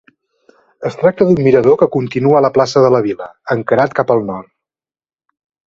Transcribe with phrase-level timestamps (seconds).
[0.89, 4.53] Es tracta d'un mirador que continua la plaça de la Vila, encarat cap al nord.